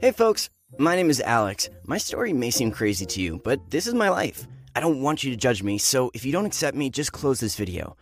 Hey 0.00 0.12
folks, 0.12 0.48
my 0.78 0.96
name 0.96 1.10
is 1.10 1.20
Alex. 1.20 1.68
My 1.84 1.98
story 1.98 2.32
may 2.32 2.50
seem 2.50 2.70
crazy 2.70 3.04
to 3.04 3.20
you, 3.20 3.38
but 3.44 3.70
this 3.70 3.86
is 3.86 3.92
my 3.92 4.08
life. 4.08 4.46
I 4.74 4.80
don't 4.80 5.02
want 5.02 5.22
you 5.22 5.30
to 5.30 5.36
judge 5.36 5.62
me, 5.62 5.76
so 5.76 6.10
if 6.14 6.24
you 6.24 6.32
don't 6.32 6.46
accept 6.46 6.74
me, 6.74 6.88
just 6.88 7.12
close 7.12 7.38
this 7.38 7.54
video. 7.54 7.94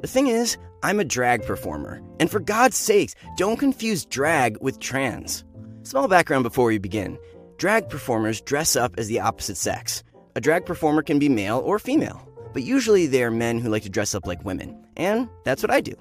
The 0.00 0.08
thing 0.08 0.26
is, 0.26 0.56
I'm 0.82 0.98
a 0.98 1.04
drag 1.04 1.46
performer, 1.46 2.02
and 2.18 2.28
for 2.28 2.40
God's 2.40 2.76
sakes, 2.76 3.14
don't 3.36 3.56
confuse 3.56 4.04
drag 4.04 4.60
with 4.60 4.80
trans. 4.80 5.44
Small 5.84 6.08
background 6.08 6.42
before 6.42 6.66
we 6.66 6.78
begin. 6.78 7.16
Drag 7.56 7.88
performers 7.88 8.40
dress 8.40 8.74
up 8.74 8.96
as 8.98 9.06
the 9.06 9.20
opposite 9.20 9.56
sex. 9.56 10.02
A 10.34 10.40
drag 10.40 10.66
performer 10.66 11.02
can 11.02 11.20
be 11.20 11.28
male 11.28 11.62
or 11.64 11.78
female, 11.78 12.28
but 12.52 12.64
usually 12.64 13.06
they 13.06 13.22
are 13.22 13.30
men 13.30 13.60
who 13.60 13.70
like 13.70 13.84
to 13.84 13.88
dress 13.88 14.12
up 14.12 14.26
like 14.26 14.44
women, 14.44 14.76
and 14.96 15.28
that's 15.44 15.62
what 15.62 15.70
I 15.70 15.80
do. 15.80 15.94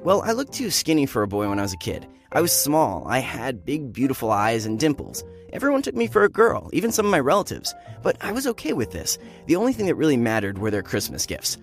Well, 0.00 0.22
I 0.22 0.32
looked 0.32 0.52
too 0.52 0.70
skinny 0.70 1.06
for 1.06 1.22
a 1.22 1.28
boy 1.28 1.48
when 1.48 1.58
I 1.58 1.62
was 1.62 1.72
a 1.72 1.78
kid. 1.78 2.06
I 2.32 2.40
was 2.40 2.52
small, 2.52 3.06
I 3.08 3.18
had 3.18 3.64
big, 3.64 3.92
beautiful 3.92 4.30
eyes 4.30 4.66
and 4.66 4.78
dimples. 4.78 5.24
Everyone 5.52 5.82
took 5.82 5.94
me 5.94 6.06
for 6.06 6.22
a 6.22 6.28
girl, 6.28 6.68
even 6.72 6.92
some 6.92 7.06
of 7.06 7.10
my 7.10 7.20
relatives, 7.20 7.74
but 8.02 8.16
I 8.20 8.32
was 8.32 8.46
okay 8.46 8.72
with 8.72 8.90
this. 8.90 9.18
The 9.46 9.56
only 9.56 9.72
thing 9.72 9.86
that 9.86 9.94
really 9.94 10.16
mattered 10.16 10.58
were 10.58 10.70
their 10.70 10.82
Christmas 10.82 11.24
gifts. 11.24 11.56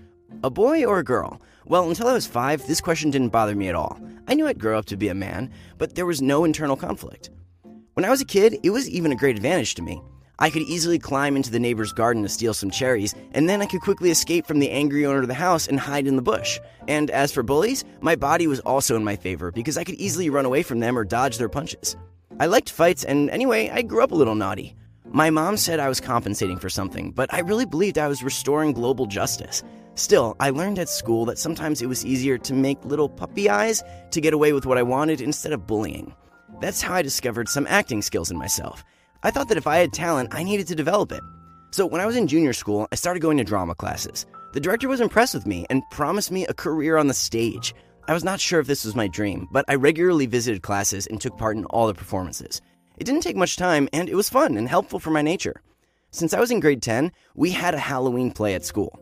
A 0.43 0.49
boy 0.49 0.83
or 0.83 0.99
a 0.99 1.03
girl? 1.03 1.41
Well, 1.65 1.87
until 1.87 2.07
I 2.07 2.13
was 2.13 2.25
five, 2.25 2.65
this 2.65 2.81
question 2.81 3.11
didn't 3.11 3.29
bother 3.29 3.55
me 3.55 3.69
at 3.69 3.75
all. 3.75 3.99
I 4.27 4.33
knew 4.33 4.47
I'd 4.47 4.59
grow 4.59 4.77
up 4.79 4.85
to 4.85 4.97
be 4.97 5.09
a 5.09 5.13
man, 5.13 5.51
but 5.77 5.95
there 5.95 6.05
was 6.05 6.21
no 6.21 6.43
internal 6.43 6.75
conflict. 6.75 7.29
When 7.93 8.05
I 8.05 8.09
was 8.09 8.21
a 8.21 8.25
kid, 8.25 8.57
it 8.63 8.71
was 8.71 8.89
even 8.89 9.11
a 9.11 9.15
great 9.15 9.35
advantage 9.35 9.75
to 9.75 9.81
me. 9.81 10.01
I 10.39 10.49
could 10.49 10.63
easily 10.63 10.97
climb 10.97 11.35
into 11.35 11.51
the 11.51 11.59
neighbor's 11.59 11.93
garden 11.93 12.23
to 12.23 12.29
steal 12.29 12.53
some 12.53 12.71
cherries, 12.71 13.13
and 13.33 13.47
then 13.47 13.61
I 13.61 13.65
could 13.65 13.81
quickly 13.81 14.09
escape 14.09 14.47
from 14.47 14.59
the 14.59 14.71
angry 14.71 15.05
owner 15.05 15.21
of 15.21 15.27
the 15.27 15.33
house 15.33 15.67
and 15.67 15.79
hide 15.79 16.07
in 16.07 16.15
the 16.15 16.21
bush. 16.21 16.59
And 16.87 17.11
as 17.11 17.31
for 17.31 17.43
bullies, 17.43 17.85
my 18.01 18.15
body 18.15 18.47
was 18.47 18.59
also 18.61 18.95
in 18.95 19.03
my 19.03 19.15
favor 19.15 19.51
because 19.51 19.77
I 19.77 19.83
could 19.83 19.95
easily 19.95 20.29
run 20.29 20.45
away 20.45 20.63
from 20.63 20.79
them 20.79 20.97
or 20.97 21.03
dodge 21.03 21.37
their 21.37 21.49
punches. 21.49 21.95
I 22.39 22.47
liked 22.47 22.71
fights, 22.71 23.03
and 23.03 23.29
anyway, 23.29 23.69
I 23.69 23.83
grew 23.83 24.03
up 24.03 24.11
a 24.11 24.15
little 24.15 24.35
naughty. 24.35 24.75
My 25.05 25.29
mom 25.29 25.57
said 25.57 25.79
I 25.79 25.89
was 25.89 26.01
compensating 26.01 26.57
for 26.57 26.69
something, 26.69 27.11
but 27.11 27.31
I 27.31 27.41
really 27.41 27.65
believed 27.65 27.99
I 27.99 28.07
was 28.07 28.23
restoring 28.23 28.73
global 28.73 29.05
justice. 29.05 29.61
Still, 29.93 30.35
I 30.39 30.49
learned 30.49 30.79
at 30.79 30.89
school 30.89 31.25
that 31.25 31.37
sometimes 31.37 31.83
it 31.83 31.87
was 31.87 32.03
easier 32.03 32.39
to 32.39 32.53
make 32.55 32.83
little 32.83 33.07
puppy 33.07 33.47
eyes 33.47 33.83
to 34.09 34.19
get 34.19 34.33
away 34.33 34.51
with 34.51 34.65
what 34.65 34.79
I 34.79 34.83
wanted 34.83 35.21
instead 35.21 35.53
of 35.53 35.67
bullying. 35.67 36.15
That's 36.59 36.81
how 36.81 36.95
I 36.95 37.03
discovered 37.03 37.47
some 37.47 37.67
acting 37.69 38.01
skills 38.01 38.31
in 38.31 38.37
myself. 38.37 38.83
I 39.25 39.31
thought 39.31 39.47
that 39.47 39.57
if 39.57 39.67
I 39.67 39.77
had 39.77 39.93
talent, 39.93 40.35
I 40.35 40.43
needed 40.43 40.67
to 40.67 40.75
develop 40.75 41.13
it. 41.13 41.23
So 41.71 41.85
when 41.85 42.01
I 42.01 42.05
was 42.05 42.17
in 42.17 42.27
junior 42.27 42.51
school, 42.51 42.89
I 42.91 42.95
started 42.95 43.21
going 43.21 43.37
to 43.37 43.45
drama 43.45 43.73
classes. 43.73 44.25
The 44.51 44.59
director 44.59 44.89
was 44.89 44.99
impressed 44.99 45.33
with 45.33 45.47
me 45.47 45.65
and 45.69 45.81
promised 45.91 46.29
me 46.29 46.45
a 46.45 46.53
career 46.53 46.97
on 46.97 47.07
the 47.07 47.13
stage. 47.13 47.73
I 48.09 48.13
was 48.13 48.25
not 48.25 48.41
sure 48.41 48.59
if 48.59 48.67
this 48.67 48.83
was 48.83 48.97
my 48.97 49.07
dream, 49.07 49.47
but 49.49 49.63
I 49.69 49.75
regularly 49.75 50.25
visited 50.25 50.61
classes 50.61 51.07
and 51.07 51.21
took 51.21 51.37
part 51.37 51.55
in 51.55 51.63
all 51.65 51.87
the 51.87 51.93
performances. 51.93 52.61
It 52.97 53.05
didn't 53.05 53.21
take 53.21 53.37
much 53.37 53.55
time, 53.55 53.87
and 53.93 54.09
it 54.09 54.15
was 54.15 54.29
fun 54.29 54.57
and 54.57 54.67
helpful 54.67 54.99
for 54.99 55.09
my 55.09 55.21
nature. 55.21 55.61
Since 56.11 56.33
I 56.33 56.41
was 56.41 56.51
in 56.51 56.59
grade 56.59 56.81
10, 56.81 57.13
we 57.33 57.51
had 57.51 57.73
a 57.73 57.79
Halloween 57.79 58.29
play 58.29 58.55
at 58.55 58.65
school. 58.65 58.99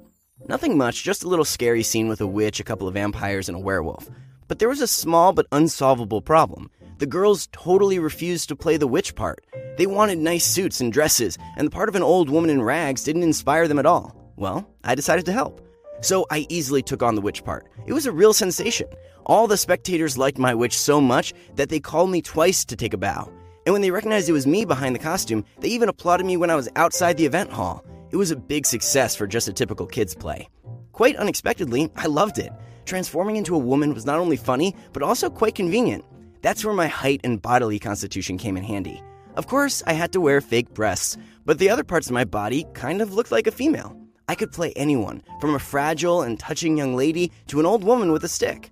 Nothing 0.48 0.78
much, 0.78 1.04
just 1.04 1.24
a 1.24 1.28
little 1.28 1.46
scary 1.46 1.82
scene 1.82 2.08
with 2.08 2.22
a 2.22 2.28
witch, 2.28 2.60
a 2.60 2.64
couple 2.64 2.88
of 2.88 2.94
vampires, 2.94 3.50
and 3.50 3.58
a 3.58 3.60
werewolf. 3.60 4.08
But 4.48 4.60
there 4.60 4.70
was 4.70 4.82
a 4.82 4.88
small 4.88 5.34
but 5.34 5.48
unsolvable 5.52 6.22
problem. 6.22 6.70
The 7.02 7.08
girls 7.08 7.48
totally 7.52 7.98
refused 7.98 8.48
to 8.50 8.56
play 8.56 8.78
the 8.78 8.86
witch 8.86 9.16
part. 9.16 9.44
They 9.80 9.88
wanted 9.88 10.20
nice 10.20 10.46
suits 10.46 10.82
and 10.82 10.94
dresses, 10.94 11.36
and 11.58 11.66
the 11.66 11.72
part 11.72 11.90
of 11.90 11.96
an 11.96 12.04
old 12.04 12.30
woman 12.30 12.52
in 12.52 12.62
rags 12.62 13.04
didn't 13.04 13.24
inspire 13.24 13.68
them 13.68 13.80
at 13.80 13.88
all. 13.88 14.16
Well, 14.36 14.70
I 14.84 14.94
decided 14.94 15.26
to 15.26 15.32
help. 15.32 15.68
So 16.02 16.28
I 16.30 16.46
easily 16.48 16.84
took 16.84 17.02
on 17.02 17.16
the 17.16 17.22
witch 17.22 17.44
part. 17.44 17.68
It 17.88 17.94
was 17.94 18.06
a 18.06 18.12
real 18.12 18.34
sensation. 18.34 18.88
All 19.26 19.48
the 19.48 19.58
spectators 19.58 20.16
liked 20.16 20.38
my 20.38 20.54
witch 20.54 20.78
so 20.78 21.02
much 21.02 21.34
that 21.56 21.70
they 21.70 21.80
called 21.80 22.12
me 22.12 22.22
twice 22.22 22.64
to 22.66 22.76
take 22.76 22.94
a 22.94 23.00
bow. 23.00 23.34
And 23.66 23.74
when 23.74 23.82
they 23.82 23.90
recognized 23.90 24.30
it 24.30 24.34
was 24.34 24.46
me 24.46 24.64
behind 24.64 24.94
the 24.94 25.00
costume, 25.00 25.44
they 25.60 25.70
even 25.70 25.90
applauded 25.90 26.28
me 26.28 26.38
when 26.38 26.52
I 26.52 26.56
was 26.56 26.70
outside 26.76 27.18
the 27.18 27.26
event 27.26 27.52
hall. 27.52 27.84
It 28.12 28.18
was 28.18 28.30
a 28.30 28.36
big 28.36 28.68
success 28.68 29.16
for 29.16 29.26
just 29.26 29.48
a 29.48 29.54
typical 29.54 29.88
kids' 29.88 30.14
play. 30.14 30.48
Quite 30.92 31.16
unexpectedly, 31.16 31.90
I 31.96 32.06
loved 32.06 32.38
it. 32.38 32.54
Transforming 32.86 33.38
into 33.38 33.56
a 33.56 33.66
woman 33.72 33.96
was 33.96 34.06
not 34.06 34.20
only 34.20 34.38
funny, 34.38 34.76
but 34.94 35.02
also 35.02 35.32
quite 35.32 35.56
convenient. 35.56 36.06
That's 36.42 36.66
where 36.66 36.74
my 36.74 36.88
height 36.88 37.22
and 37.24 37.42
bodily 37.42 37.80
constitution 37.80 38.38
came 38.38 38.58
in 38.58 38.64
handy. 38.64 39.02
Of 39.36 39.48
course, 39.48 39.82
I 39.88 39.94
had 39.94 40.12
to 40.14 40.22
wear 40.22 40.42
fake 40.42 40.74
breasts, 40.74 41.18
but 41.46 41.60
the 41.60 41.70
other 41.70 41.84
parts 41.84 42.08
of 42.08 42.14
my 42.14 42.26
body 42.26 42.66
kind 42.74 43.02
of 43.02 43.14
looked 43.14 43.32
like 43.32 43.48
a 43.48 43.52
female. 43.52 43.96
I 44.28 44.36
could 44.36 44.52
play 44.52 44.74
anyone, 44.76 45.24
from 45.40 45.56
a 45.56 45.60
fragile 45.60 46.22
and 46.22 46.40
touching 46.40 46.78
young 46.78 46.96
lady 46.96 47.32
to 47.48 47.60
an 47.60 47.66
old 47.66 47.84
woman 47.84 48.12
with 48.12 48.24
a 48.24 48.28
stick. 48.28 48.72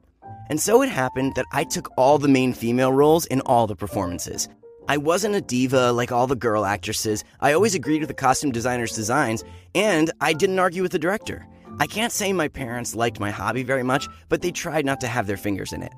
And 0.49 0.59
so 0.59 0.81
it 0.81 0.89
happened 0.89 1.35
that 1.35 1.45
I 1.51 1.63
took 1.63 1.91
all 1.97 2.17
the 2.17 2.27
main 2.27 2.53
female 2.53 2.91
roles 2.91 3.25
in 3.27 3.41
all 3.41 3.67
the 3.67 3.75
performances. 3.75 4.49
I 4.87 4.97
wasn't 4.97 5.35
a 5.35 5.41
diva 5.41 5.91
like 5.91 6.11
all 6.11 6.25
the 6.25 6.35
girl 6.35 6.65
actresses, 6.65 7.23
I 7.39 7.53
always 7.53 7.75
agreed 7.75 7.99
with 7.99 8.07
the 8.07 8.15
costume 8.15 8.51
designer's 8.51 8.95
designs, 8.95 9.43
and 9.75 10.11
I 10.19 10.33
didn't 10.33 10.59
argue 10.59 10.81
with 10.81 10.91
the 10.91 10.99
director. 10.99 11.45
I 11.79 11.85
can't 11.85 12.11
say 12.11 12.33
my 12.33 12.47
parents 12.47 12.95
liked 12.95 13.19
my 13.19 13.29
hobby 13.29 13.63
very 13.63 13.83
much, 13.83 14.07
but 14.27 14.41
they 14.41 14.51
tried 14.51 14.85
not 14.85 14.99
to 15.01 15.07
have 15.07 15.27
their 15.27 15.37
fingers 15.37 15.71
in 15.71 15.83
it. 15.83 15.93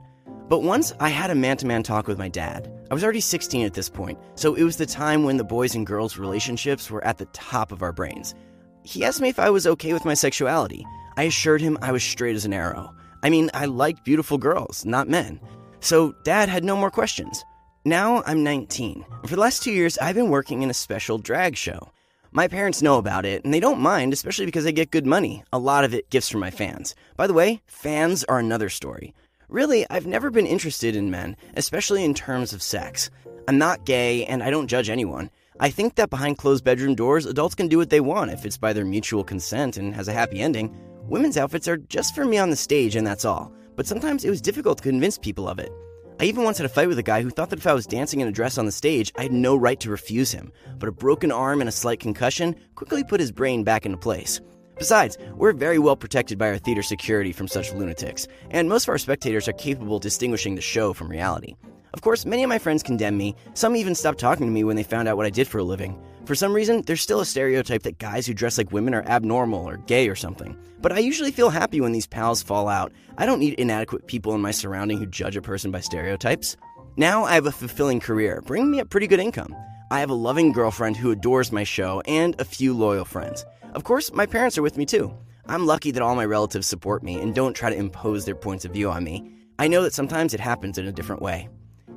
But 0.51 0.63
once 0.63 0.91
I 0.99 1.07
had 1.07 1.31
a 1.31 1.35
man 1.35 1.55
to 1.57 1.65
man 1.65 1.81
talk 1.81 2.09
with 2.09 2.17
my 2.17 2.27
dad. 2.27 2.69
I 2.91 2.93
was 2.93 3.05
already 3.05 3.21
16 3.21 3.65
at 3.65 3.73
this 3.73 3.87
point, 3.87 4.19
so 4.35 4.53
it 4.53 4.63
was 4.63 4.75
the 4.75 4.85
time 4.85 5.23
when 5.23 5.37
the 5.37 5.45
boys 5.45 5.75
and 5.75 5.87
girls 5.87 6.17
relationships 6.17 6.91
were 6.91 7.01
at 7.05 7.17
the 7.19 7.25
top 7.27 7.71
of 7.71 7.81
our 7.81 7.93
brains. 7.93 8.35
He 8.83 9.05
asked 9.05 9.21
me 9.21 9.29
if 9.29 9.39
I 9.39 9.49
was 9.49 9.65
okay 9.65 9.93
with 9.93 10.03
my 10.03 10.13
sexuality. 10.13 10.85
I 11.15 11.23
assured 11.23 11.61
him 11.61 11.77
I 11.81 11.93
was 11.93 12.03
straight 12.03 12.35
as 12.35 12.43
an 12.43 12.51
arrow. 12.51 12.93
I 13.23 13.29
mean, 13.29 13.49
I 13.53 13.63
liked 13.63 14.03
beautiful 14.03 14.37
girls, 14.37 14.83
not 14.83 15.07
men. 15.07 15.39
So 15.79 16.13
dad 16.25 16.49
had 16.49 16.65
no 16.65 16.75
more 16.75 16.91
questions. 16.91 17.45
Now 17.85 18.21
I'm 18.25 18.43
19, 18.43 19.05
and 19.09 19.29
for 19.29 19.35
the 19.35 19.41
last 19.41 19.63
two 19.63 19.71
years, 19.71 19.97
I've 19.99 20.15
been 20.15 20.31
working 20.31 20.63
in 20.63 20.69
a 20.69 20.73
special 20.73 21.17
drag 21.17 21.55
show. 21.55 21.93
My 22.33 22.49
parents 22.49 22.81
know 22.81 22.97
about 22.97 23.25
it, 23.25 23.45
and 23.45 23.53
they 23.53 23.61
don't 23.61 23.79
mind, 23.79 24.11
especially 24.11 24.47
because 24.47 24.65
I 24.65 24.71
get 24.71 24.91
good 24.91 25.05
money. 25.05 25.45
A 25.53 25.59
lot 25.59 25.85
of 25.85 25.93
it 25.93 26.09
gifts 26.09 26.27
from 26.27 26.41
my 26.41 26.51
fans. 26.51 26.93
By 27.15 27.27
the 27.27 27.33
way, 27.33 27.61
fans 27.67 28.25
are 28.25 28.39
another 28.39 28.67
story. 28.67 29.13
Really, 29.51 29.85
I've 29.89 30.07
never 30.07 30.31
been 30.31 30.47
interested 30.47 30.95
in 30.95 31.11
men, 31.11 31.35
especially 31.57 32.05
in 32.05 32.13
terms 32.13 32.53
of 32.53 32.61
sex. 32.61 33.09
I'm 33.49 33.57
not 33.57 33.85
gay, 33.85 34.23
and 34.25 34.41
I 34.41 34.49
don't 34.49 34.69
judge 34.69 34.89
anyone. 34.89 35.29
I 35.59 35.69
think 35.69 35.95
that 35.95 36.09
behind 36.09 36.37
closed 36.37 36.63
bedroom 36.63 36.95
doors, 36.95 37.25
adults 37.25 37.55
can 37.55 37.67
do 37.67 37.77
what 37.77 37.89
they 37.89 37.99
want 37.99 38.31
if 38.31 38.45
it's 38.45 38.55
by 38.55 38.71
their 38.71 38.85
mutual 38.85 39.25
consent 39.25 39.75
and 39.75 39.93
has 39.93 40.07
a 40.07 40.13
happy 40.13 40.39
ending. 40.39 40.73
Women's 41.03 41.35
outfits 41.35 41.67
are 41.67 41.75
just 41.75 42.15
for 42.15 42.23
me 42.23 42.37
on 42.37 42.49
the 42.49 42.55
stage, 42.55 42.95
and 42.95 43.05
that's 43.05 43.25
all. 43.25 43.51
But 43.75 43.87
sometimes 43.87 44.23
it 44.23 44.29
was 44.29 44.39
difficult 44.39 44.77
to 44.77 44.83
convince 44.85 45.17
people 45.17 45.49
of 45.49 45.59
it. 45.59 45.73
I 46.21 46.23
even 46.23 46.45
once 46.45 46.57
had 46.57 46.65
a 46.65 46.69
fight 46.69 46.87
with 46.87 46.99
a 46.99 47.03
guy 47.03 47.21
who 47.21 47.29
thought 47.29 47.49
that 47.49 47.59
if 47.59 47.67
I 47.67 47.73
was 47.73 47.85
dancing 47.85 48.21
in 48.21 48.29
a 48.29 48.31
dress 48.31 48.57
on 48.57 48.65
the 48.65 48.71
stage, 48.71 49.11
I 49.17 49.23
had 49.23 49.33
no 49.33 49.57
right 49.57 49.81
to 49.81 49.89
refuse 49.89 50.31
him. 50.31 50.53
But 50.79 50.87
a 50.87 50.93
broken 50.93 51.29
arm 51.29 51.59
and 51.59 51.67
a 51.67 51.73
slight 51.73 51.99
concussion 51.99 52.55
quickly 52.75 53.03
put 53.03 53.19
his 53.19 53.33
brain 53.33 53.65
back 53.65 53.85
into 53.85 53.97
place. 53.97 54.39
Besides, 54.81 55.19
we're 55.35 55.53
very 55.53 55.77
well 55.77 55.95
protected 55.95 56.39
by 56.39 56.47
our 56.47 56.57
theater 56.57 56.81
security 56.81 57.31
from 57.31 57.47
such 57.47 57.71
lunatics, 57.71 58.27
and 58.49 58.67
most 58.67 58.85
of 58.85 58.89
our 58.89 58.97
spectators 58.97 59.47
are 59.47 59.53
capable 59.53 59.97
of 59.97 60.01
distinguishing 60.01 60.55
the 60.55 60.61
show 60.61 60.91
from 60.91 61.07
reality. 61.07 61.53
Of 61.93 62.01
course, 62.01 62.25
many 62.25 62.41
of 62.41 62.49
my 62.49 62.57
friends 62.57 62.81
condemn 62.81 63.15
me, 63.15 63.35
some 63.53 63.75
even 63.75 63.93
stopped 63.93 64.17
talking 64.17 64.47
to 64.47 64.51
me 64.51 64.63
when 64.63 64.75
they 64.75 64.81
found 64.81 65.07
out 65.07 65.17
what 65.17 65.27
I 65.27 65.29
did 65.29 65.47
for 65.47 65.59
a 65.59 65.63
living. 65.63 66.01
For 66.25 66.33
some 66.33 66.51
reason, 66.51 66.81
there's 66.81 67.03
still 67.03 67.19
a 67.19 67.27
stereotype 67.27 67.83
that 67.83 67.99
guys 67.99 68.25
who 68.25 68.33
dress 68.33 68.57
like 68.57 68.71
women 68.71 68.95
are 68.95 69.03
abnormal 69.03 69.69
or 69.69 69.77
gay 69.77 70.09
or 70.09 70.15
something. 70.15 70.57
But 70.79 70.93
I 70.93 70.97
usually 70.97 71.31
feel 71.31 71.51
happy 71.51 71.79
when 71.79 71.91
these 71.91 72.07
pals 72.07 72.41
fall 72.41 72.67
out. 72.67 72.91
I 73.19 73.27
don't 73.27 73.39
need 73.39 73.59
inadequate 73.59 74.07
people 74.07 74.33
in 74.33 74.41
my 74.41 74.49
surrounding 74.49 74.97
who 74.97 75.05
judge 75.05 75.35
a 75.35 75.43
person 75.43 75.69
by 75.69 75.81
stereotypes. 75.81 76.57
Now 76.97 77.23
I 77.25 77.35
have 77.35 77.45
a 77.45 77.51
fulfilling 77.51 77.99
career, 77.99 78.41
bringing 78.47 78.71
me 78.71 78.79
a 78.79 78.85
pretty 78.85 79.05
good 79.05 79.19
income. 79.19 79.55
I 79.91 79.99
have 79.99 80.09
a 80.09 80.15
loving 80.15 80.53
girlfriend 80.53 80.97
who 80.97 81.11
adores 81.11 81.51
my 81.51 81.65
show 81.65 82.01
and 82.07 82.33
a 82.41 82.45
few 82.45 82.73
loyal 82.73 83.05
friends. 83.05 83.45
Of 83.73 83.85
course, 83.85 84.11
my 84.11 84.25
parents 84.25 84.57
are 84.57 84.61
with 84.61 84.77
me 84.77 84.85
too. 84.85 85.13
I'm 85.45 85.65
lucky 85.65 85.91
that 85.91 86.01
all 86.01 86.15
my 86.15 86.25
relatives 86.25 86.67
support 86.67 87.03
me 87.03 87.21
and 87.21 87.33
don't 87.33 87.53
try 87.53 87.69
to 87.69 87.75
impose 87.75 88.25
their 88.25 88.35
points 88.35 88.65
of 88.65 88.73
view 88.73 88.91
on 88.91 89.03
me. 89.03 89.31
I 89.59 89.69
know 89.69 89.83
that 89.83 89.93
sometimes 89.93 90.33
it 90.33 90.41
happens 90.41 90.77
in 90.77 90.87
a 90.87 90.91
different 90.91 91.21
way. 91.21 91.47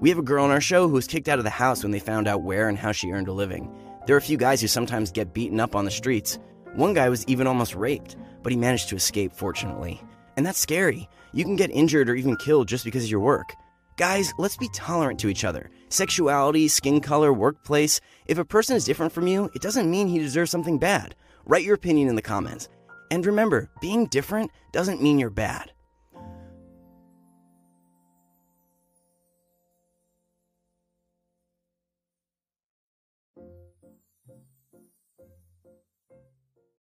We 0.00 0.08
have 0.08 0.18
a 0.18 0.22
girl 0.22 0.44
on 0.44 0.50
our 0.50 0.60
show 0.60 0.86
who 0.86 0.94
was 0.94 1.08
kicked 1.08 1.28
out 1.28 1.38
of 1.38 1.44
the 1.44 1.50
house 1.50 1.82
when 1.82 1.90
they 1.90 1.98
found 1.98 2.28
out 2.28 2.42
where 2.42 2.68
and 2.68 2.78
how 2.78 2.92
she 2.92 3.10
earned 3.10 3.26
a 3.26 3.32
living. 3.32 3.74
There 4.06 4.14
are 4.14 4.18
a 4.18 4.22
few 4.22 4.36
guys 4.36 4.60
who 4.60 4.68
sometimes 4.68 5.10
get 5.10 5.34
beaten 5.34 5.58
up 5.58 5.74
on 5.74 5.84
the 5.84 5.90
streets. 5.90 6.38
One 6.74 6.94
guy 6.94 7.08
was 7.08 7.26
even 7.26 7.46
almost 7.46 7.74
raped, 7.74 8.16
but 8.42 8.52
he 8.52 8.58
managed 8.58 8.88
to 8.90 8.96
escape, 8.96 9.32
fortunately. 9.32 10.00
And 10.36 10.46
that's 10.46 10.60
scary. 10.60 11.08
You 11.32 11.44
can 11.44 11.56
get 11.56 11.70
injured 11.70 12.08
or 12.08 12.14
even 12.14 12.36
killed 12.36 12.68
just 12.68 12.84
because 12.84 13.04
of 13.04 13.10
your 13.10 13.20
work. 13.20 13.54
Guys, 13.96 14.34
let's 14.38 14.56
be 14.56 14.68
tolerant 14.72 15.20
to 15.20 15.28
each 15.28 15.44
other. 15.44 15.70
Sexuality, 15.88 16.66
skin 16.66 17.00
color, 17.00 17.32
workplace. 17.32 18.00
If 18.26 18.38
a 18.38 18.44
person 18.44 18.74
is 18.74 18.84
different 18.84 19.12
from 19.12 19.28
you, 19.28 19.48
it 19.54 19.62
doesn't 19.62 19.88
mean 19.88 20.08
he 20.08 20.18
deserves 20.18 20.50
something 20.50 20.78
bad. 20.78 21.14
Write 21.46 21.62
your 21.62 21.76
opinion 21.76 22.08
in 22.08 22.16
the 22.16 22.22
comments. 22.22 22.68
And 23.12 23.24
remember, 23.24 23.70
being 23.80 24.06
different 24.06 24.50
doesn't 24.72 25.00
mean 25.00 25.20
you're 25.20 25.30
bad. 25.30 25.70